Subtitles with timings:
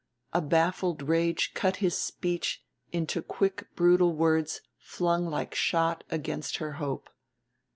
[0.33, 6.71] A baffled rage cut his speech into quick brutal words flung like shot against her
[6.77, 7.07] hope.